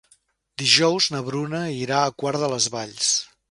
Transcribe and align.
Dijous 0.61 1.09
na 1.17 1.21
Bruna 1.27 1.61
irà 1.83 2.01
a 2.07 2.17
Quart 2.25 2.43
de 2.47 2.53
les 2.57 2.71
Valls. 2.79 3.15